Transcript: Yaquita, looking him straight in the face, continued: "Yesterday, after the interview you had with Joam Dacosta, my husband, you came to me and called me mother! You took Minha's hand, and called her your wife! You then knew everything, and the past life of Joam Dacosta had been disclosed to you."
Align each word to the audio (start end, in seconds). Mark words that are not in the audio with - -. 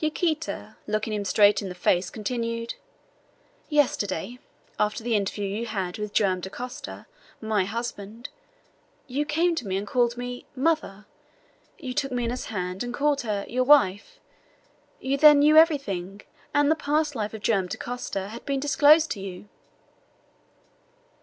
Yaquita, 0.00 0.76
looking 0.86 1.14
him 1.14 1.24
straight 1.24 1.62
in 1.62 1.70
the 1.70 1.74
face, 1.74 2.10
continued: 2.10 2.74
"Yesterday, 3.70 4.38
after 4.78 5.02
the 5.02 5.16
interview 5.16 5.46
you 5.46 5.64
had 5.64 5.96
with 5.96 6.12
Joam 6.12 6.40
Dacosta, 6.42 7.06
my 7.40 7.64
husband, 7.64 8.28
you 9.06 9.24
came 9.24 9.54
to 9.54 9.66
me 9.66 9.78
and 9.78 9.86
called 9.86 10.18
me 10.18 10.44
mother! 10.54 11.06
You 11.78 11.94
took 11.94 12.12
Minha's 12.12 12.44
hand, 12.52 12.82
and 12.84 12.92
called 12.92 13.22
her 13.22 13.46
your 13.48 13.64
wife! 13.64 14.18
You 15.00 15.16
then 15.16 15.38
knew 15.38 15.56
everything, 15.56 16.20
and 16.52 16.70
the 16.70 16.74
past 16.74 17.14
life 17.14 17.32
of 17.32 17.40
Joam 17.40 17.66
Dacosta 17.68 18.28
had 18.28 18.44
been 18.44 18.60
disclosed 18.60 19.10
to 19.12 19.20
you." 19.20 19.48